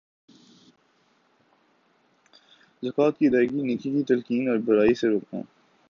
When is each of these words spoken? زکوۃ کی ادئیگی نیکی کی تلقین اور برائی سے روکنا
زکوۃ 2.83 3.13
کی 3.17 3.25
ادئیگی 3.27 3.61
نیکی 3.61 3.89
کی 3.91 4.01
تلقین 4.09 4.43
اور 4.49 4.57
برائی 4.65 4.93
سے 4.99 5.07
روکنا 5.07 5.39